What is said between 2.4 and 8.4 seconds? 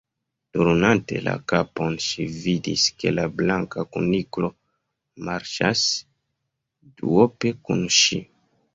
vidis ke la Blanka Kuniklo marŝas duope kun ŝi.